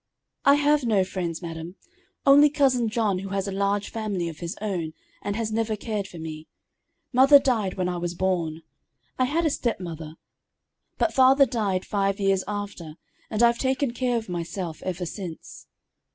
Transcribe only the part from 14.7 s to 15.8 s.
ever since."